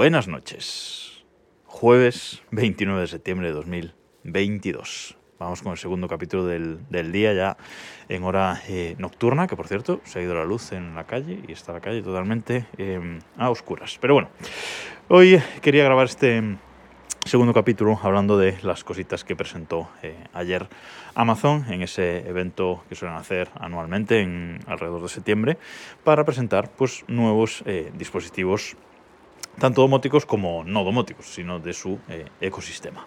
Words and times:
Buenas 0.00 0.28
noches. 0.28 1.22
Jueves 1.66 2.40
29 2.52 3.02
de 3.02 3.06
septiembre 3.06 3.48
de 3.48 3.52
2022. 3.52 5.18
Vamos 5.38 5.60
con 5.60 5.72
el 5.72 5.76
segundo 5.76 6.08
capítulo 6.08 6.46
del, 6.46 6.88
del 6.88 7.12
día 7.12 7.34
ya 7.34 7.58
en 8.08 8.24
hora 8.24 8.62
eh, 8.66 8.94
nocturna, 8.96 9.46
que 9.46 9.56
por 9.56 9.68
cierto 9.68 10.00
se 10.04 10.18
ha 10.18 10.22
ido 10.22 10.34
la 10.34 10.46
luz 10.46 10.72
en 10.72 10.94
la 10.94 11.04
calle 11.04 11.40
y 11.46 11.52
está 11.52 11.74
la 11.74 11.82
calle 11.82 12.00
totalmente 12.00 12.64
eh, 12.78 13.18
a 13.36 13.50
oscuras. 13.50 13.98
Pero 14.00 14.14
bueno, 14.14 14.30
hoy 15.08 15.38
quería 15.60 15.84
grabar 15.84 16.06
este 16.06 16.56
segundo 17.26 17.52
capítulo 17.52 18.00
hablando 18.02 18.38
de 18.38 18.56
las 18.62 18.84
cositas 18.84 19.22
que 19.22 19.36
presentó 19.36 19.90
eh, 20.02 20.16
ayer 20.32 20.66
Amazon 21.14 21.66
en 21.68 21.82
ese 21.82 22.26
evento 22.26 22.84
que 22.88 22.94
suelen 22.94 23.18
hacer 23.18 23.50
anualmente 23.54 24.22
en 24.22 24.60
alrededor 24.66 25.02
de 25.02 25.08
septiembre 25.10 25.58
para 26.04 26.24
presentar 26.24 26.70
pues 26.70 27.04
nuevos 27.06 27.62
dispositivos 27.98 28.78
tanto 29.58 29.82
domóticos 29.82 30.26
como 30.26 30.64
no 30.64 30.84
domóticos, 30.84 31.26
sino 31.26 31.58
de 31.58 31.72
su 31.72 31.98
eh, 32.08 32.26
ecosistema. 32.40 33.06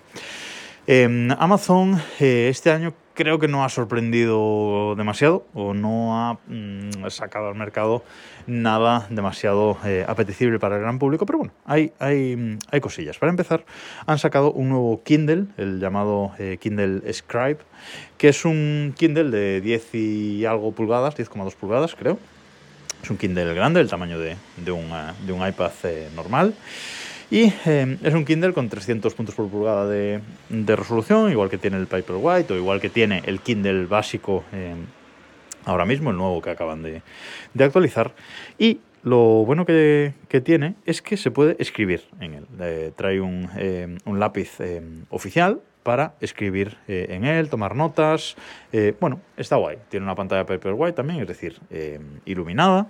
Eh, 0.86 1.30
Amazon 1.40 1.98
eh, 2.20 2.50
este 2.50 2.70
año 2.70 2.94
creo 3.14 3.40
que 3.40 3.48
no 3.48 3.64
ha 3.64 3.70
sorprendido 3.70 4.96
demasiado 4.98 5.46
o 5.54 5.74
no 5.74 6.20
ha 6.20 6.40
mm, 6.48 7.08
sacado 7.10 7.48
al 7.48 7.56
mercado 7.56 8.04
nada 8.48 9.08
demasiado 9.10 9.78
eh, 9.86 10.04
apetecible 10.06 10.60
para 10.60 10.76
el 10.76 10.82
gran 10.82 11.00
público, 11.00 11.26
pero 11.26 11.38
bueno, 11.38 11.54
hay, 11.64 11.94
hay, 12.00 12.36
mm, 12.36 12.60
hay 12.70 12.82
cosillas. 12.82 13.18
Para 13.18 13.30
empezar, 13.30 13.64
han 14.06 14.20
sacado 14.20 14.52
un 14.52 14.70
nuevo 14.70 15.02
Kindle, 15.04 15.46
el 15.56 15.80
llamado 15.80 16.34
Kindle 16.60 17.14
Scribe, 17.14 17.60
que 18.18 18.28
es 18.28 18.44
un 18.44 18.94
Kindle 18.98 19.30
de 19.30 19.62
10 19.62 19.96
y 19.96 20.46
algo 20.46 20.74
pulgadas, 20.74 21.16
10,2 21.16 21.56
pulgadas 21.56 21.96
creo. 21.96 22.20
Es 23.04 23.10
un 23.10 23.18
Kindle 23.18 23.54
grande, 23.54 23.82
el 23.82 23.90
tamaño 23.90 24.18
de, 24.18 24.38
de, 24.56 24.72
un, 24.72 24.86
eh, 24.86 25.12
de 25.26 25.34
un 25.34 25.46
iPad 25.46 25.72
eh, 25.84 26.08
normal. 26.16 26.54
Y 27.30 27.52
eh, 27.66 27.98
es 28.02 28.14
un 28.14 28.24
Kindle 28.24 28.54
con 28.54 28.70
300 28.70 29.14
puntos 29.14 29.36
por 29.36 29.50
pulgada 29.50 29.90
de, 29.90 30.22
resolución, 30.50 31.30
igual 31.30 31.50
que 31.50 31.58
tiene 31.58 31.76
el 31.76 31.88
Paperwhite 31.88 32.54
o 32.54 32.56
igual 32.56 32.80
que 32.80 32.90
tiene 32.90 33.22
el 33.26 33.42
Kindle 33.42 33.88
básico 33.88 34.46
ahora 35.66 35.86
mismo, 35.86 36.12
el 36.12 36.18
nuevo 36.18 36.42
que 36.42 36.52
acaban 36.52 36.82
de, 36.82 37.02
actualizar. 37.60 38.14
Y 38.58 38.80
lo 39.04 39.18
bueno 39.44 39.66
que, 39.66 40.14
tiene 40.46 40.76
es 40.86 41.02
que 41.02 41.18
se 41.18 41.30
puede 41.30 41.58
escribir 41.60 42.04
en 42.22 42.36
él. 42.36 42.46
Eh, 42.62 42.92
trae 42.96 43.20
un, 43.20 43.50
lápiz 44.06 44.60
oficial 45.10 45.60
para 45.84 46.16
escribir 46.20 46.78
eh, 46.88 47.08
en 47.10 47.26
él, 47.26 47.50
tomar 47.50 47.76
notas. 47.76 48.36
Eh, 48.72 48.96
bueno, 49.00 49.22
está 49.38 49.58
guay. 49.58 49.78
Tiene 49.90 50.06
una 50.06 50.16
pantalla 50.16 50.46
Paperwhite 50.46 50.94
también, 50.94 51.22
es 51.22 51.28
decir, 51.28 51.60
eh, 51.70 52.00
iluminada. 52.26 52.88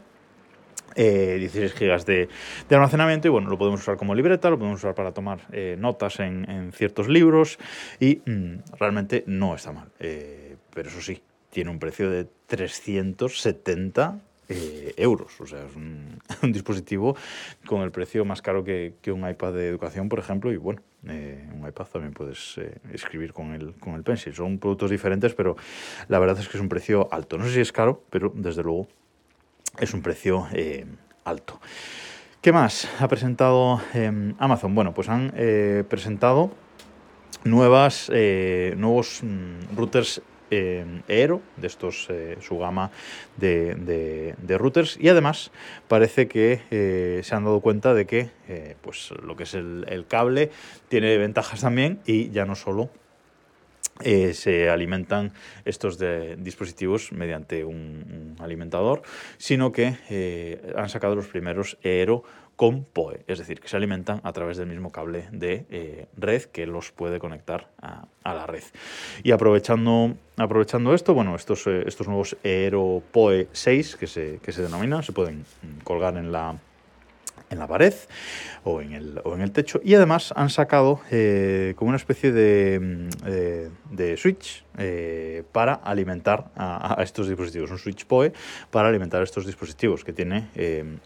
16 0.95 1.73
GB 1.73 2.05
de, 2.05 2.30
de, 2.69 2.75
almacenamiento 2.75 3.27
y 3.27 3.31
bueno, 3.31 3.50
lo 3.50 3.58
podemos 3.58 3.80
usar 3.80 3.97
como 3.97 4.13
libreta, 4.13 4.52
lo 4.52 4.59
podemos 4.59 4.80
usar 4.80 4.94
para 4.94 5.11
tomar 5.11 5.39
notas 5.80 6.19
en, 6.19 6.72
ciertos 6.72 7.08
libros 7.08 7.58
y 8.00 8.22
mmm, 8.23 8.58
realmente 8.77 9.23
no 9.25 9.55
está 9.55 9.72
mal. 9.72 9.88
pero 9.97 10.89
eso 10.89 11.02
sí, 11.02 11.19
tiene 11.50 11.72
un 11.72 11.80
precio 11.80 12.11
de 12.11 12.28
370 12.45 14.19
eh, 14.50 14.94
euros. 14.97 15.39
O 15.39 15.47
sea, 15.47 15.66
es 15.66 15.75
un, 16.44 16.52
dispositivo 16.52 17.16
con 17.66 17.81
el 17.81 17.91
precio 17.91 18.25
más 18.25 18.41
caro 18.41 18.63
que, 18.63 18.94
un 19.07 19.28
iPad 19.28 19.53
de 19.53 19.67
educación, 19.67 20.09
por 20.09 20.19
ejemplo, 20.19 20.52
y 20.52 20.57
bueno, 20.57 20.81
iPad 21.67 21.86
también 21.86 22.14
puedes 22.14 22.58
eh, 22.58 22.80
escribir 22.92 23.33
con 23.33 23.53
el, 23.53 23.73
con 23.75 23.95
el 23.95 24.03
Pencil. 24.03 24.33
Son 24.33 24.59
productos 24.59 24.92
diferentes, 24.92 25.33
pero 25.33 25.56
la 26.08 26.19
verdad 26.19 26.39
es 26.39 26.47
que 26.47 26.58
es 26.58 26.61
un 26.61 26.69
precio 26.69 27.08
alto. 27.11 27.38
No 27.38 27.45
sé 27.45 27.53
si 27.53 27.59
es 27.61 27.72
caro, 27.72 28.03
pero 28.09 28.31
desde 28.36 28.64
luego 28.64 28.88
es 29.80 29.94
un 29.94 30.02
precio 30.02 30.47
eh, 30.53 30.86
alto. 31.25 31.59
¿Qué 32.41 32.52
más 32.52 32.89
ha 33.00 33.08
presentado 33.08 33.81
eh, 33.94 34.34
Amazon? 34.38 34.75
Bueno, 34.75 34.94
pues 34.94 35.09
han 35.09 35.34
eh, 35.36 35.84
presentado 35.88 36.52
nuevas, 37.44 38.09
nuevos 38.09 39.22
mm, 39.24 39.75
routers 39.75 40.22
eh, 40.53 41.02
Aero, 41.09 41.41
de 41.58 41.68
estos, 41.68 42.08
eh, 42.09 42.38
su 42.41 42.58
gama 42.58 42.91
de, 43.38 44.36
routers, 44.58 44.97
y 45.00 45.09
además 45.09 45.52
parece 45.88 46.28
que 46.28 46.62
eh, 46.72 47.22
se 47.24 47.36
han 47.36 47.44
dado 47.44 47.59
cuenta 47.62 47.94
de 47.94 48.06
que 48.06 48.30
eh, 48.47 48.75
pues 48.81 49.12
lo 49.24 49.36
que 49.36 49.44
es 49.44 49.53
el, 49.53 50.06
cable 50.08 50.52
tiene 50.90 51.18
ventajas 51.18 51.62
también 51.62 52.00
y 52.06 52.30
ya 52.30 52.46
no 52.46 52.56
solo 52.56 52.90
se 54.03 54.69
alimentan 54.69 55.34
estos 55.66 56.00
dispositivos 56.40 57.12
mediante 57.12 57.63
un, 57.63 58.36
alimentador, 58.40 59.03
sino 59.38 59.72
que 59.72 60.63
han 60.75 60.90
sacado 60.90 61.16
los 61.16 61.28
primeros 61.28 61.78
Aero 61.84 62.24
con 62.56 62.84
PoE, 62.84 63.24
es 63.28 63.40
decir, 63.40 63.59
que 63.59 63.68
se 63.68 63.78
alimentan 63.78 64.22
a 64.24 64.31
través 64.31 64.58
del 64.58 64.68
mismo 64.68 64.91
cable 64.91 65.28
de 65.31 65.66
eh, 65.69 66.06
red 66.18 66.44
que 66.44 66.66
los 66.66 66.91
puede 66.91 67.19
conectar 67.19 67.69
a, 67.81 68.06
la 68.24 68.47
red. 68.47 68.64
Y 69.24 69.31
aprovechando, 69.31 70.16
aprovechando 70.38 70.94
esto, 70.94 71.13
bueno, 71.13 71.36
estos, 71.36 71.66
eh, 71.68 71.84
estos 71.86 72.08
nuevos 72.08 72.38
Aero 72.44 73.02
PoE 73.12 73.47
6 73.52 73.96
que 73.96 74.08
se, 74.08 74.40
que 74.42 74.52
se 74.52 74.62
denominan, 74.62 75.03
se 75.03 75.12
pueden 75.12 75.46
colgar 75.84 76.18
en 76.18 76.31
la, 76.31 76.56
en 77.53 77.59
la 77.59 77.68
pared 77.68 77.94
o 78.64 78.81
en 78.81 78.94
el, 78.94 79.22
o 79.24 79.36
en 79.36 79.41
el 79.41 79.52
techo. 79.52 79.80
Y 79.84 79.96
además 79.96 80.34
han 80.36 80.50
sacado 80.50 81.00
eh, 81.12 81.74
como 81.78 81.90
una 81.90 81.97
especie 81.97 82.31
de, 82.31 83.09
eh, 83.25 83.69
de 83.91 84.18
switch 84.18 84.64
eh, 84.78 85.44
para 85.52 85.74
alimentar 85.74 86.50
a, 86.56 86.97
estos 87.03 87.28
dispositivos, 87.28 87.69
un 87.69 87.78
switch 87.78 88.06
PoE 88.06 88.34
para 88.72 88.90
alimentar 88.90 89.22
estos 89.22 89.46
dispositivos 89.46 90.03
que 90.03 90.13
tiene 90.13 90.50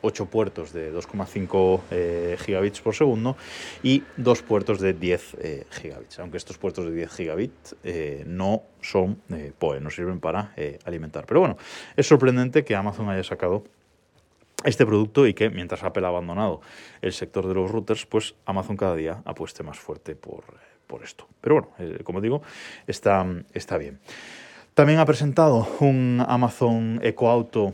8 0.02 0.24
eh, 0.24 0.28
puertos 0.32 0.72
de 0.72 0.94
2,5 0.94 1.82
eh, 1.92 2.38
gigabits 2.40 2.80
por 2.80 2.96
segundo 2.96 3.36
y 3.84 4.04
dos 4.16 4.42
puertos 4.42 4.80
de 4.80 4.94
10 4.94 5.38
eh, 5.40 5.66
gigabits, 5.70 6.20
aunque 6.20 6.38
estos 6.38 6.58
puertos 6.58 6.86
de 6.86 6.92
10 6.92 7.12
gigabits 7.12 7.76
no 8.26 8.64
son 8.82 9.22
PoE, 9.60 9.82
no 9.82 9.90
sirven 9.90 10.20
para 10.20 10.54
alimentar. 10.86 11.26
Pero 11.26 11.42
bueno, 11.42 11.58
es 11.96 12.08
sorprendente 12.08 12.64
que 12.64 12.76
Amazon 12.76 13.10
haya 13.10 13.24
sacado 13.24 13.64
este 14.64 14.86
producto 14.86 15.28
y 15.28 15.34
que 15.34 15.50
mientras 15.50 15.84
Apple 15.84 16.06
ha 16.06 16.10
abandonado 16.10 16.62
el 17.02 17.14
sector 17.14 17.48
de 17.48 17.54
los 17.54 17.70
routers, 17.70 18.06
pues 18.06 18.36
Amazon 18.46 18.78
cada 18.78 18.96
día 18.96 19.22
apueste 19.26 19.64
más 19.64 19.78
fuerte 19.80 20.16
por, 20.16 20.44
por 20.88 21.04
esto. 21.04 21.28
Pero 21.42 21.56
bueno, 21.56 21.70
eh, 21.80 22.04
como 22.04 22.22
digo, 22.22 22.42
está, 22.88 23.26
está 23.54 23.78
bien. 23.78 24.00
También 24.74 25.00
ha 25.00 25.06
presentado 25.06 25.68
un 25.80 26.24
Amazon 26.28 27.00
Eco 27.04 27.30
Auto 27.30 27.74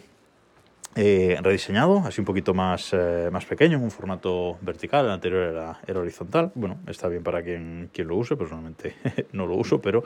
eh, 0.96 1.38
rediseñado, 1.42 2.00
así 2.06 2.22
un 2.22 2.26
poquito 2.26 2.54
más, 2.54 2.92
eh, 2.94 3.30
más 3.32 3.46
pequeño, 3.46 3.78
en 3.78 3.84
un 3.84 3.92
formato 3.92 4.58
vertical, 4.62 5.06
el 5.06 5.12
anterior 5.12 5.44
era, 5.44 5.80
era, 5.88 6.00
horizontal. 6.00 6.52
Bueno, 6.54 6.80
está 6.88 7.08
bien 7.08 7.24
para 7.24 7.42
quien, 7.42 7.90
quien 7.92 8.08
lo 8.08 8.16
use, 8.16 8.36
personalmente 8.36 8.96
no 9.32 9.48
lo 9.48 9.56
uso, 9.56 9.82
pero 9.82 10.04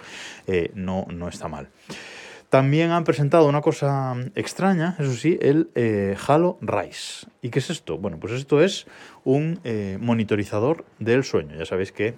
no, 0.76 1.06
no 1.10 1.28
está 1.28 1.48
mal. 1.48 1.70
También 2.50 2.92
han 2.92 3.04
presentado 3.04 3.46
una 3.46 3.60
cosa 3.60 4.16
extraña, 4.36 4.96
eso 5.00 5.12
sí, 5.12 5.38
el 5.42 5.70
eh, 5.76 6.16
Halo 6.28 6.58
Rise. 6.62 7.28
¿Y 7.42 7.50
qué 7.50 7.60
es 7.60 7.70
esto? 7.70 7.98
Bueno, 7.98 8.20
pues 8.22 8.32
esto 8.32 8.62
es 8.62 8.88
un 9.26 9.60
eh, 9.66 9.98
monitorizador 10.00 10.86
del 10.98 11.26
sueño. 11.26 11.58
Ya 11.58 11.66
sabéis 11.66 11.92
que 11.92 12.16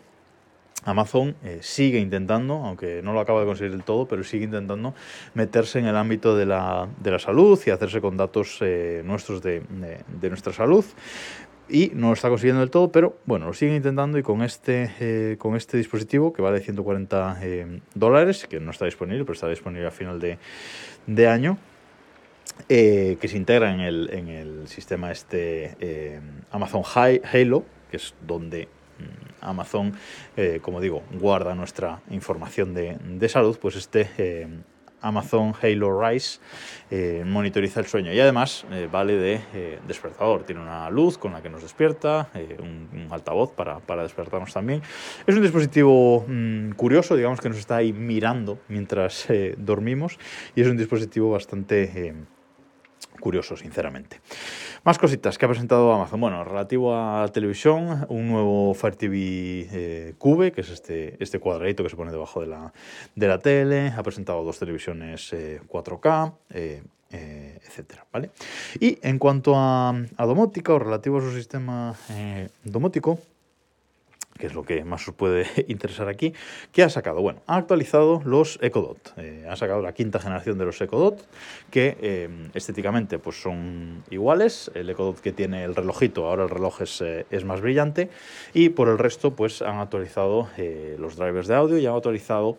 Amazon 0.85 1.35
eh, 1.43 1.57
sigue 1.61 1.97
intentando, 1.97 2.57
aunque 2.57 3.01
no 3.01 3.11
lo 3.11 3.21
acaba 3.21 3.39
de 3.39 3.47
conseguir 3.47 3.71
del 3.71 3.83
todo, 3.83 4.07
pero 4.07 4.23
sigue 4.23 4.45
intentando 4.45 4.93
meterse 5.33 5.79
en 5.79 5.87
el 5.87 5.97
ámbito 5.97 6.37
de 6.37 6.45
la, 6.45 6.87
de 6.99 7.09
la 7.09 7.17
salud 7.17 7.59
y 7.65 7.71
hacerse 7.71 7.99
con 7.99 8.15
datos 8.15 8.59
nuestros 9.03 9.41
de, 9.41 9.63
de, 10.21 10.29
nuestra 10.29 10.53
salud 10.53 10.85
y 11.69 11.91
no 11.93 12.07
lo 12.07 12.13
está 12.13 12.29
consiguiendo 12.29 12.61
del 12.61 12.71
todo, 12.71 12.91
pero 12.91 13.17
bueno, 13.25 13.45
lo 13.45 13.53
siguen 13.53 13.75
intentando 13.75 14.17
y 14.17 14.23
con 14.23 14.41
este, 14.41 14.91
eh, 14.99 15.35
con 15.37 15.55
este 15.55 15.77
dispositivo 15.77 16.33
que 16.33 16.41
vale 16.41 16.59
140 16.59 17.39
eh, 17.41 17.79
dólares, 17.93 18.47
que 18.47 18.59
no 18.59 18.71
está 18.71 18.85
disponible, 18.85 19.23
pero 19.23 19.33
está 19.33 19.47
disponible 19.47 19.87
a 19.87 19.91
final 19.91 20.19
de, 20.19 20.37
de 21.07 21.27
año, 21.27 21.57
eh, 22.67 23.17
que 23.21 23.27
se 23.27 23.37
integra 23.37 23.73
en 23.73 23.81
el, 23.81 24.09
en 24.11 24.27
el 24.29 24.67
sistema 24.67 25.11
este 25.11 26.19
Amazon 26.51 26.83
Halo, 26.83 27.63
que 27.91 27.97
es 27.97 28.13
donde 28.25 28.67
mm, 28.67 29.45
Amazon, 29.45 29.93
como 30.61 30.81
digo, 30.81 31.03
guarda 31.13 31.55
nuestra 31.55 32.01
información 32.09 32.73
de, 32.73 32.97
de 33.03 33.29
salud, 33.29 33.57
pues 33.61 33.75
este 33.75 34.07
Amazon 35.01 35.53
Halo 35.61 35.99
Rise 35.99 36.39
eh, 36.91 37.23
monitoriza 37.25 37.79
el 37.79 37.87
sueño 37.87 38.13
y 38.13 38.19
además 38.19 38.65
eh, 38.71 38.87
vale 38.91 39.15
de 39.15 39.41
eh, 39.53 39.79
despertador. 39.87 40.43
Tiene 40.43 40.61
una 40.61 40.89
luz 40.89 41.17
con 41.17 41.33
la 41.33 41.41
que 41.41 41.49
nos 41.49 41.61
despierta, 41.61 42.29
un, 42.59 43.07
altavoz 43.11 43.51
para, 43.53 43.79
para, 43.79 44.03
despertarnos 44.03 44.53
también. 44.53 44.81
Es 45.25 45.35
un 45.35 45.41
dispositivo 45.41 46.25
mmm, 46.27 46.71
curioso, 46.71 47.15
digamos 47.15 47.39
que 47.39 47.49
nos 47.49 47.57
está 47.57 47.77
ahí 47.77 47.93
mirando 47.93 48.59
mientras 48.67 49.27
dormimos 49.57 50.17
y 50.55 50.61
es 50.61 50.67
un 50.67 50.77
dispositivo 50.77 51.31
bastante 51.31 52.13
curioso, 53.19 53.55
sinceramente. 53.55 54.21
Más 54.83 54.97
cositas 54.97 55.37
que 55.37 55.45
ha 55.45 55.47
presentado 55.47 55.91
Amazon. 55.93 56.21
Bueno, 56.21 56.43
relativo 56.43 56.95
a 56.95 57.27
televisión, 57.29 58.05
un 58.09 58.29
nuevo 58.29 58.73
Fire 58.73 58.95
TV 58.95 59.67
eh, 59.71 60.13
Cube, 60.17 60.51
que 60.51 60.61
es 60.61 60.69
este, 60.69 61.21
este 61.21 61.39
cuadradito 61.39 61.83
que 61.83 61.89
se 61.89 61.95
pone 61.95 62.11
debajo 62.11 62.41
de 62.41 62.47
la, 62.47 62.73
de 63.15 63.27
la 63.27 63.39
tele. 63.39 63.93
Ha 63.95 64.03
presentado 64.03 64.43
dos 64.43 64.59
televisiones 64.59 65.33
eh, 65.33 65.61
4K. 65.67 66.33
Eh, 66.51 66.83
eh, 67.11 67.59
etcétera, 67.65 68.05
¿vale? 68.13 68.29
Y 68.79 68.99
en 69.01 69.17
cuanto 69.17 69.53
a, 69.55 69.95
domótica 70.15 70.73
o 70.73 70.79
relativo 70.79 71.17
a 71.17 71.21
su 71.21 71.31
sistema 71.31 71.95
domótico, 72.63 73.17
que 74.39 74.47
es 74.47 74.55
lo 74.55 74.63
que 74.63 74.83
más 74.83 75.07
os 75.07 75.13
puede 75.13 75.45
interesar 75.67 76.07
aquí, 76.07 76.33
¿qué 76.71 76.81
ha 76.81 76.89
sacado? 76.89 77.21
Bueno, 77.21 77.41
ha 77.45 77.57
actualizado 77.57 78.21
los 78.25 78.57
EcoDot. 78.61 79.13
Eh, 79.17 79.45
ha 79.47 79.55
sacado 79.55 79.81
la 79.81 79.93
quinta 79.93 80.19
generación 80.19 80.57
de 80.57 80.65
los 80.65 80.81
EcoDot, 80.81 81.27
que 81.69 82.29
estéticamente 82.53 83.19
pues 83.19 83.41
son 83.41 84.03
iguales. 84.09 84.71
El 84.73 84.89
EcoDot 84.89 85.19
que 85.19 85.31
tiene 85.31 85.63
el 85.63 85.75
relojito, 85.75 86.25
ahora 86.25 86.43
el 86.43 86.49
reloj 86.49 86.81
es, 86.81 87.01
es 87.01 87.45
más 87.45 87.61
brillante. 87.61 88.09
Y 88.53 88.69
por 88.69 88.87
el 88.87 88.97
resto, 88.97 89.35
pues 89.35 89.61
han 89.61 89.79
actualizado 89.79 90.49
los 90.97 91.17
drivers 91.17 91.47
de 91.47 91.55
audio 91.55 91.77
y 91.77 91.85
han 91.85 91.95
actualizado 91.95 92.57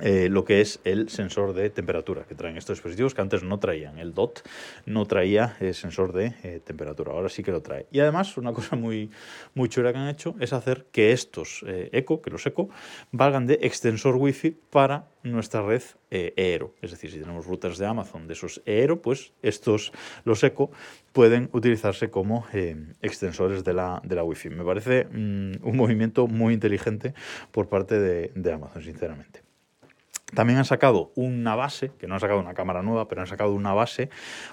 eh, 0.00 0.28
lo 0.30 0.44
que 0.44 0.60
es 0.60 0.80
el 0.84 1.08
sensor 1.08 1.54
de 1.54 1.70
temperatura 1.70 2.24
que 2.24 2.34
traen 2.34 2.56
estos 2.56 2.76
dispositivos 2.76 3.14
que 3.14 3.20
antes 3.20 3.42
no 3.42 3.58
traían. 3.58 3.98
El 3.98 4.14
DOT 4.14 4.40
no 4.86 5.06
traía 5.06 5.56
el 5.60 5.74
sensor 5.74 6.12
de 6.12 6.34
eh, 6.42 6.60
temperatura, 6.64 7.12
ahora 7.12 7.28
sí 7.28 7.42
que 7.42 7.50
lo 7.50 7.62
trae. 7.62 7.86
Y 7.90 8.00
además, 8.00 8.36
una 8.36 8.52
cosa 8.52 8.76
muy, 8.76 9.10
muy 9.54 9.68
chula 9.68 9.92
que 9.92 9.98
han 9.98 10.08
hecho 10.08 10.36
es 10.38 10.52
hacer 10.52 10.86
que 10.92 11.12
estos 11.12 11.64
eh, 11.66 11.90
Eco, 11.92 12.22
que 12.22 12.30
los 12.30 12.46
Eco, 12.46 12.68
valgan 13.10 13.46
de 13.46 13.58
extensor 13.62 14.16
Wi-Fi 14.16 14.56
para 14.70 15.08
nuestra 15.24 15.62
red 15.62 15.82
Eero. 16.10 16.74
Es 16.80 16.92
decir, 16.92 17.10
si 17.10 17.18
tenemos 17.18 17.46
routers 17.46 17.76
de 17.76 17.86
Amazon 17.86 18.28
de 18.28 18.32
esos 18.32 18.62
Eero, 18.64 19.02
pues 19.02 19.32
estos, 19.42 19.92
los 20.24 20.42
Eco, 20.42 20.70
pueden 21.12 21.50
utilizarse 21.52 22.08
como 22.08 22.46
extensores 23.02 23.64
de 23.64 23.74
la, 23.74 24.00
de 24.04 24.14
la 24.14 24.22
Wi-Fi. 24.22 24.50
Me 24.50 24.64
parece 24.64 25.04
mm, 25.04 25.66
un 25.66 25.76
movimiento 25.76 26.28
muy 26.28 26.54
inteligente 26.54 27.14
por 27.50 27.68
parte 27.68 27.98
de 27.98 28.52
Amazon, 28.52 28.82
sinceramente. 28.82 29.47
También 30.34 30.58
han 30.58 30.66
sacado 30.66 31.10
una 31.14 31.56
base, 31.56 31.90
que 31.98 32.06
no 32.06 32.14
han 32.14 32.20
sacado 32.20 32.38
una 32.38 32.52
cámara 32.52 32.82
nueva, 32.82 33.08
pero 33.08 33.22
han 33.22 33.26
sacado 33.26 33.54
una 33.54 33.72
base 33.72 34.10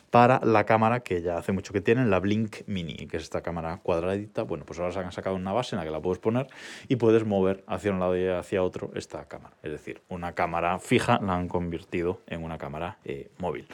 para 0.09 0.39
la 0.43 0.63
cámara 0.65 1.01
que 1.01 1.21
ya 1.21 1.37
hace 1.37 1.51
mucho 1.51 1.73
que 1.73 1.81
tienen, 1.81 2.09
la 2.09 2.19
Blink 2.21 2.57
Mini, 2.65 3.07
que 3.07 3.17
es 3.17 3.23
esta 3.23 3.41
cámara 3.41 3.79
cuadradita. 3.83 4.43
Bueno, 4.43 4.63
pues 4.65 4.79
ahora 4.79 4.93
se 4.93 4.99
han 4.99 5.11
sacado 5.11 5.35
una 5.35 5.51
base 5.51 5.75
en 5.75 5.79
la 5.79 5.85
que 5.85 5.91
la 5.91 6.01
puedes 6.01 6.19
poner 6.19 6.47
y 6.87 6.95
puedes 6.95 7.25
mover 7.25 7.63
hacia 7.67 7.91
un 7.91 7.99
lado 7.99 8.17
y 8.17 8.25
hacia 8.27 8.63
otro 8.63 8.91
esta 8.95 9.25
cámara. 9.25 9.55
Es 9.63 9.71
decir, 9.71 10.01
una 10.07 10.31
cámara 10.31 10.79
fija 10.79 11.19
la 11.21 11.35
han 11.35 11.49
convertido 11.49 12.21
en 12.27 12.43
una 12.43 12.57
cámara 12.57 12.97
eh, 13.03 13.29
móvil. 13.37 13.67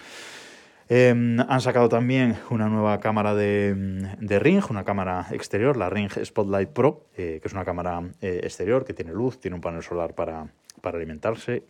Em, 0.89 1.39
han 1.39 1.61
sacado 1.61 1.87
también 1.87 2.35
una 2.49 2.67
nueva 2.67 2.99
cámara 2.99 3.35
de, 3.35 4.39
Ring, 4.41 4.63
una 4.71 4.83
cámara 4.83 5.27
exterior, 5.31 5.77
la 5.77 5.89
Ring 5.89 6.09
Spotlight 6.11 6.69
Pro, 6.69 7.05
eh, 7.15 7.39
que 7.41 7.47
es 7.47 7.53
una 7.53 7.63
cámara 7.63 8.01
eh, 8.21 8.41
exterior 8.43 8.83
que 8.83 8.93
tiene 8.93 9.13
luz, 9.13 9.39
tiene 9.39 9.55
un 9.55 9.61
panel 9.61 9.83
solar 9.83 10.15
para 10.15 10.47
alimentarse 10.83 11.63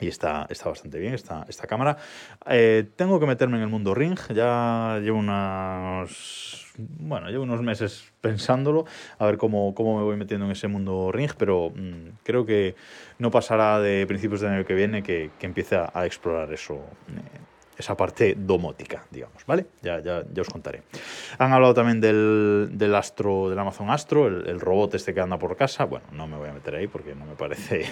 y 0.00 0.08
está, 0.08 0.46
está 0.50 0.68
bastante 0.68 0.98
bien 0.98 1.14
esta, 1.14 1.44
esta 1.48 1.66
cámara. 1.66 1.96
Eh, 2.46 2.88
tengo 2.96 3.20
que 3.20 3.26
meterme 3.26 3.56
en 3.58 3.62
el 3.62 3.68
mundo 3.68 3.94
Ring. 3.94 4.18
Ya 4.34 4.98
llevo 5.00 5.18
unos, 5.18 6.72
bueno, 6.76 7.28
llevo 7.28 7.44
unos 7.44 7.62
meses 7.62 8.12
pensándolo, 8.20 8.86
a 9.18 9.26
ver 9.26 9.36
cómo, 9.36 9.74
cómo 9.74 9.98
me 9.98 10.04
voy 10.04 10.16
metiendo 10.16 10.46
en 10.46 10.52
ese 10.52 10.66
mundo 10.66 11.12
Ring, 11.12 11.30
pero 11.38 11.70
mm, 11.70 12.18
creo 12.24 12.44
que 12.44 12.74
no 13.18 13.30
pasará 13.30 13.80
de 13.80 14.06
principios 14.06 14.40
de 14.40 14.48
año 14.48 14.64
que 14.64 14.74
viene 14.74 15.02
que, 15.02 15.30
que 15.38 15.46
empiece 15.46 15.76
a, 15.76 16.06
explorar 16.06 16.52
eso. 16.52 16.74
Eh, 16.74 17.40
esa 17.76 17.96
parte 17.96 18.36
domótica, 18.38 19.04
digamos, 19.10 19.44
¿vale? 19.46 19.66
Ya, 19.82 19.98
ya, 19.98 20.22
ya, 20.32 20.42
os 20.42 20.48
contaré. 20.48 20.84
Han 21.38 21.52
hablado 21.52 21.74
también 21.74 22.00
del, 22.00 22.68
del 22.70 22.94
Astro, 22.94 23.50
del 23.50 23.58
Amazon 23.58 23.90
Astro, 23.90 24.28
el, 24.28 24.46
el 24.46 24.60
robot 24.60 24.94
este 24.94 25.12
que 25.12 25.20
anda 25.20 25.40
por 25.40 25.56
casa. 25.56 25.84
Bueno, 25.84 26.06
no 26.12 26.28
me 26.28 26.36
voy 26.36 26.50
a 26.50 26.52
meter 26.52 26.76
ahí 26.76 26.86
porque 26.86 27.16
no 27.16 27.26
me 27.26 27.34
parece 27.34 27.86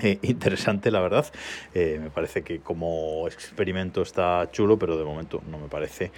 eh, 0.00 0.18
interesante, 0.22 0.90
la 0.90 1.00
verdad. 1.00 1.26
Eh, 1.74 1.98
me 2.02 2.10
parece 2.10 2.42
que 2.42 2.60
como 2.60 3.26
experimento 3.26 4.02
está 4.02 4.48
chulo, 4.50 4.78
pero 4.78 4.96
de 4.96 5.04
momento 5.04 5.42
no 5.50 5.58
me 5.58 5.68
parece 5.68 6.12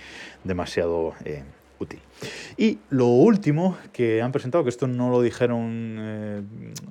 demasiado 0.45 1.15
eh, 1.25 1.45
útil. 1.79 2.01
Y 2.57 2.79
lo 2.91 3.07
último 3.07 3.79
que 3.93 4.21
han 4.21 4.33
presentado, 4.33 4.65
que 4.65 4.71
esto 4.71 4.89
no 4.89 5.11
lo 5.11 5.23
dijeron, 5.23 6.45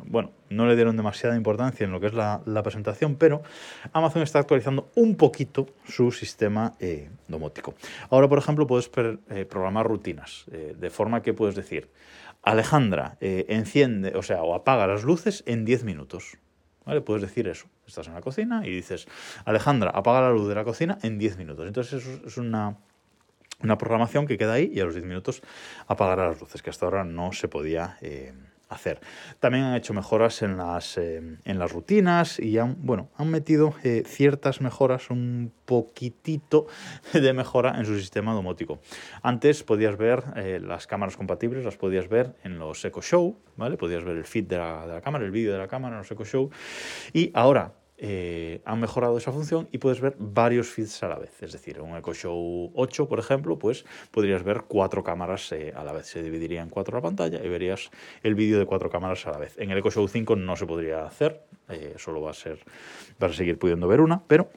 bueno, 0.05 0.31
no 0.49 0.65
le 0.65 0.75
dieron 0.75 0.95
demasiada 0.95 1.35
importancia 1.35 1.83
en 1.83 1.91
lo 1.91 1.99
que 1.99 2.07
es 2.07 2.13
la, 2.13 2.41
presentación, 2.63 3.15
pero 3.15 3.43
Amazon 3.91 4.21
está 4.21 4.39
actualizando 4.39 4.89
un 4.95 5.15
poquito 5.17 5.67
su 5.83 6.13
sistema 6.13 6.73
domótico. 7.27 7.75
Ahora, 8.09 8.29
por 8.29 8.37
ejemplo, 8.37 8.65
puedes 8.65 8.87
programar 8.87 9.85
rutinas, 9.85 10.45
de 10.49 10.89
forma 10.89 11.21
que 11.21 11.33
puedes 11.33 11.55
decir, 11.55 11.89
Alejandra, 12.41 13.17
enciende, 13.19 14.15
o 14.15 14.23
sea, 14.23 14.41
o 14.41 14.55
apaga 14.55 14.87
las 14.87 15.03
luces 15.03 15.43
en 15.47 15.65
10 15.65 15.83
minutos. 15.83 16.37
¿Vale? 16.87 17.01
Puedes 17.01 17.21
decir 17.21 17.49
eso. 17.49 17.67
Estás 17.85 18.07
en 18.07 18.13
la 18.13 18.21
cocina 18.21 18.65
y 18.65 18.71
dices, 18.71 19.07
Alejandra, 19.43 19.91
apaga 19.91 20.21
la 20.21 20.31
luz 20.31 20.47
de 20.47 20.55
la 20.55 20.63
cocina 20.63 20.97
en 21.03 21.17
10 21.17 21.37
minutos. 21.37 21.67
Entonces 21.67 22.01
eso 22.01 22.25
es 22.25 22.37
una, 22.37 22.77
una 23.61 23.77
programación 23.77 24.25
que 24.25 24.37
queda 24.37 24.53
ahí 24.53 24.71
y 24.73 24.79
a 24.79 24.85
los 24.85 24.93
10 24.93 25.05
minutos 25.05 25.41
apagará 25.87 26.29
las 26.29 26.39
luces, 26.39 26.61
que 26.61 26.69
hasta 26.69 26.85
ahora 26.85 27.03
no 27.03 27.33
se 27.33 27.49
podía 27.49 27.97
eh, 27.99 28.33
hacer. 28.69 28.99
También 29.39 29.65
han 29.65 29.75
hecho 29.75 29.93
mejoras 29.93 30.41
en 30.41 30.57
las, 30.57 30.97
eh, 30.97 31.21
en 31.43 31.59
las 31.59 31.71
rutinas 31.71 32.39
y 32.39 32.57
han, 32.57 32.75
bueno, 32.79 33.09
han 33.15 33.29
metido 33.29 33.73
eh, 33.83 34.03
ciertas 34.05 34.61
mejoras, 34.61 35.09
un 35.09 35.51
poquitito 35.65 36.67
de 37.13 37.33
mejora 37.33 37.77
en 37.77 37.85
su 37.85 37.97
sistema 37.97 38.33
domótico. 38.33 38.79
Antes 39.21 39.63
podías 39.63 39.97
ver 39.97 40.23
eh, 40.35 40.59
las 40.61 40.87
cámaras 40.87 41.17
compatibles, 41.17 41.65
las 41.65 41.77
podías 41.77 42.09
ver 42.09 42.35
en 42.43 42.59
los 42.59 42.83
Echo 42.83 43.01
Show, 43.01 43.37
¿vale? 43.55 43.77
Podías 43.77 44.03
ver 44.03 44.17
el 44.17 44.25
feed 44.25 44.45
de 44.45 44.57
la, 44.57 44.85
de 44.85 44.93
la 44.93 45.01
cámara, 45.01 45.25
el 45.25 45.31
vídeo 45.31 45.51
de 45.51 45.59
la 45.59 45.67
cámara 45.67 45.95
en 45.95 45.99
los 45.99 46.11
Echo 46.11 46.25
Show. 46.25 46.49
Y 47.13 47.31
ahora 47.33 47.73
eh, 47.99 48.61
han 48.63 48.79
mejorado 48.79 49.17
esa 49.17 49.31
función 49.31 49.67
y 49.71 49.79
puedes 49.79 50.01
ver 50.01 50.15
varios 50.19 50.67
feeds 50.67 51.01
a 51.01 51.07
la 51.07 51.17
vez. 51.17 51.41
Es 51.41 51.51
decir, 51.51 51.81
un 51.81 51.97
Echo 51.97 52.13
Show 52.13 52.71
8, 52.75 53.07
por 53.07 53.17
ejemplo, 53.17 53.57
pues 53.57 53.85
podrías 54.11 54.43
ver 54.43 54.63
cuatro 54.67 55.03
cámaras 55.03 55.51
eh, 55.51 55.73
a 55.75 55.83
la 55.83 55.93
vez. 55.93 56.05
Se 56.05 56.21
dividiría 56.21 56.61
en 56.61 56.69
cuatro 56.69 56.97
la 56.97 57.01
pantalla 57.01 57.43
y 57.43 57.49
verías 57.49 57.89
el 58.21 58.35
vídeo 58.35 58.59
de 58.59 58.65
cuatro 58.65 58.91
cámaras 58.91 59.25
a 59.25 59.31
la 59.31 59.39
vez. 59.39 59.57
En 59.57 59.71
el 59.71 59.79
Echo 59.79 59.89
Show 59.89 60.07
5 60.07 60.35
no 60.35 60.55
se 60.55 60.67
podría 60.67 61.05
hacer, 61.05 61.41
eh, 61.69 61.95
solo 61.97 62.21
va 62.21 62.31
a 62.31 62.35
ser, 62.35 62.59
vas 63.19 63.31
a 63.31 63.33
seguir 63.33 63.57
pudiendo 63.57 63.87
ver 63.87 64.01
una, 64.01 64.21
pero 64.27 64.49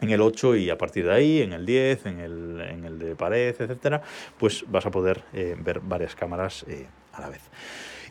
en 0.00 0.10
el 0.10 0.20
8 0.20 0.56
y 0.56 0.70
a 0.70 0.76
partir 0.76 1.04
de 1.04 1.12
ahí, 1.12 1.42
en 1.42 1.52
el 1.52 1.64
10, 1.64 2.06
en 2.06 2.18
el, 2.18 2.60
en 2.60 2.84
el 2.84 2.98
de 2.98 3.14
pared, 3.14 3.54
etcétera, 3.56 4.02
pues 4.36 4.64
vas 4.66 4.84
a 4.84 4.90
poder 4.90 5.22
ver 5.32 5.78
varias 5.78 6.16
cámaras 6.16 6.66
a 7.12 7.20
la 7.20 7.28
vez. 7.28 7.42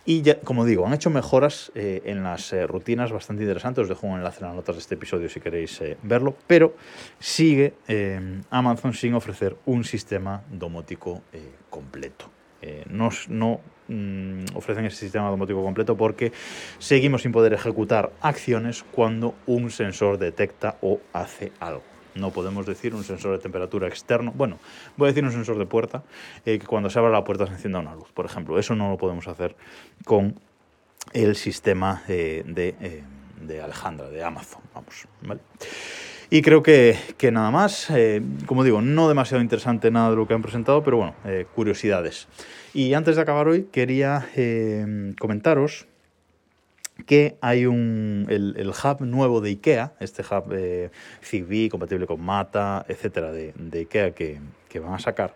Y 0.05 0.21
ya, 0.21 0.41
como 0.41 0.65
digo, 0.65 0.85
han 0.85 0.93
hecho 0.93 1.09
mejoras 1.09 1.71
eh, 1.75 2.01
en 2.05 2.23
las 2.23 2.51
eh, 2.51 2.67
rutinas 2.67 3.11
bastante 3.11 3.43
interesantes. 3.43 3.83
Os 3.83 3.89
dejo 3.89 4.07
un 4.07 4.17
enlace 4.17 4.41
en 4.41 4.47
las 4.47 4.55
notas 4.55 4.75
de 4.75 4.81
este 4.81 4.95
episodio 4.95 5.29
si 5.29 5.39
queréis 5.39 5.79
eh, 5.81 5.97
verlo. 6.03 6.35
Pero 6.45 6.75
sigue 7.19 7.73
Amazon 8.49 8.93
sin 8.93 9.13
ofrecer 9.13 9.55
un 9.65 9.83
sistema 9.85 10.43
domótico 10.51 11.21
completo. 11.69 12.29
no, 12.89 13.09
no 13.29 13.61
mm, 13.87 14.55
ofrecen 14.55 14.85
ese 14.85 14.97
sistema 14.97 15.29
domótico 15.29 15.63
completo 15.63 15.95
porque 15.95 16.33
seguimos 16.79 17.21
sin 17.21 17.31
poder 17.31 17.53
ejecutar 17.53 18.11
acciones 18.21 18.83
cuando 18.83 19.35
un 19.45 19.71
sensor 19.71 20.17
detecta 20.17 20.77
o 20.81 20.99
hace 21.13 21.51
algo 21.59 21.92
no 22.15 22.31
podemos 22.31 22.65
decir 22.65 22.93
un 22.95 23.03
sensor 23.03 23.33
de 23.33 23.39
temperatura 23.39 23.87
externo. 23.87 24.31
Bueno, 24.35 24.59
voy 24.97 25.07
a 25.07 25.11
decir 25.11 25.23
un 25.23 25.31
sensor 25.31 25.57
de 25.57 25.65
puerta, 25.65 26.03
eh, 26.45 26.59
que 26.59 26.65
cuando 26.65 26.89
se 26.89 26.99
abra 26.99 27.11
la 27.11 27.23
puerta 27.23 27.45
se 27.47 27.53
encienda 27.53 27.79
una 27.79 27.95
luz, 27.95 28.11
por 28.13 28.25
ejemplo. 28.25 28.57
Eso 28.59 28.75
no 28.75 28.89
lo 28.89 28.97
podemos 28.97 29.27
hacer 29.27 29.55
con 30.05 30.39
el 31.13 31.35
sistema 31.35 32.03
eh, 32.07 32.43
eh, 32.55 33.03
de, 33.41 33.61
Alejandra, 33.61 34.09
de 34.09 34.23
Amazon. 34.23 34.61
Vamos, 34.73 35.07
¿vale? 35.21 35.41
Y 36.29 36.41
creo 36.41 36.63
que, 36.63 36.97
nada 37.31 37.51
más, 37.51 37.91
como 38.47 38.63
digo, 38.63 38.81
no 38.81 39.07
demasiado 39.07 39.43
interesante 39.43 39.91
nada 39.91 40.09
de 40.09 40.15
lo 40.15 40.27
que 40.27 40.33
han 40.33 40.41
presentado, 40.41 40.83
pero 40.83 40.97
bueno, 40.97 41.15
curiosidades. 41.53 42.27
Y 42.73 42.95
antes 42.95 43.17
de 43.17 43.21
acabar 43.21 43.47
hoy, 43.47 43.67
quería 43.71 44.27
comentaros 45.19 45.85
que 47.05 47.37
hay 47.41 47.65
un, 47.65 48.25
el, 48.29 48.69
hub 48.69 49.01
nuevo 49.01 49.41
de 49.41 49.49
IKEA, 49.49 49.93
este 49.99 50.23
hub 50.23 50.51
eh, 50.53 50.89
compatible 51.69 52.07
con 52.07 52.21
Mata, 52.21 52.85
etcétera, 52.87 53.31
de, 53.31 53.53
de 53.57 53.79
IKEA 53.79 54.11
que, 54.11 54.39
que, 54.69 54.79
van 54.79 54.93
a 54.93 54.99
sacar. 54.99 55.33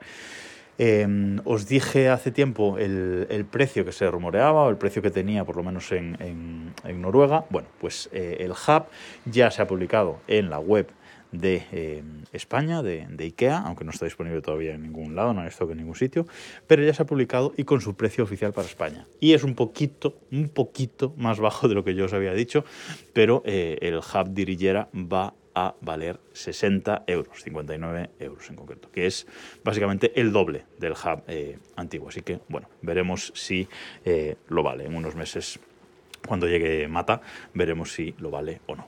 Em, 0.80 1.40
os 1.44 1.68
dije 1.68 2.08
hace 2.10 2.30
tiempo 2.32 2.78
el, 2.78 3.26
el, 3.32 3.46
precio 3.46 3.84
que 3.84 3.92
se 3.92 4.10
rumoreaba 4.12 4.64
o 4.64 4.70
el 4.70 4.78
precio 4.78 5.02
que 5.02 5.10
tenía, 5.10 5.44
por 5.44 5.56
lo 5.56 5.64
menos 5.64 5.92
en, 5.92 6.16
en, 6.20 6.74
en 6.84 7.02
Noruega. 7.02 7.46
Bueno, 7.50 7.68
pues 7.82 8.10
eh, 8.14 8.38
el 8.42 8.52
hub 8.52 8.86
ya 9.26 9.50
se 9.50 9.62
ha 9.62 9.68
publicado 9.68 10.20
en 10.28 10.52
la 10.52 10.60
web 10.60 10.88
de 11.32 11.64
eh, 11.72 12.04
España, 12.34 12.82
de, 12.82 13.08
IKEA, 13.20 13.60
aunque 13.60 13.84
no 13.84 13.92
está 13.92 14.06
disponible 14.06 14.42
todavía 14.42 14.74
en 14.74 14.84
ningún 14.84 15.16
lado, 15.16 15.34
no 15.34 15.42
hay 15.42 15.48
stock 15.48 15.72
en 15.72 15.78
ningún 15.78 15.96
sitio, 15.96 16.26
pero 16.68 16.84
ya 16.84 16.94
se 16.94 17.04
ha 17.04 17.06
publicado 17.06 17.54
y 17.58 17.64
con 17.64 17.82
su 17.82 17.96
precio 17.96 18.24
oficial 18.24 18.54
para 18.54 18.68
España. 18.68 19.06
Y 19.20 19.34
es 19.34 19.44
un 19.44 19.56
poquito, 19.56 20.18
un 20.32 20.50
poquito 20.50 21.14
más 21.18 21.40
bajo 21.40 21.68
de 21.68 21.76
lo 21.76 21.84
que 21.84 21.96
yo 21.96 22.06
os 22.06 22.14
había 22.14 22.34
dicho, 22.34 22.64
pero 23.14 23.44
eh, 23.46 23.78
el 23.82 23.98
hub 23.98 24.34
dirigera 24.34 24.90
va 24.94 25.34
a 25.54 25.76
valer 25.82 26.20
60 26.34 27.04
euros, 27.08 27.42
59 27.42 28.12
euros 28.20 28.50
en 28.50 28.56
concreto, 28.56 28.92
que 28.92 29.08
es 29.08 29.26
básicamente 29.64 30.20
el 30.20 30.32
doble 30.32 30.66
del 30.78 30.94
hub 30.94 31.24
eh, 31.28 31.58
antiguo. 31.76 32.10
Así 32.10 32.22
que, 32.22 32.40
bueno, 32.48 32.70
veremos 32.82 33.32
si 33.36 33.68
lo 34.50 34.62
vale. 34.62 34.86
En 34.86 34.96
unos 34.96 35.16
meses, 35.16 35.60
cuando 36.28 36.48
llegue 36.48 36.88
Mata, 36.88 37.22
veremos 37.56 37.92
si 37.92 38.14
lo 38.20 38.30
vale 38.30 38.62
o 38.68 38.76
no. 38.76 38.88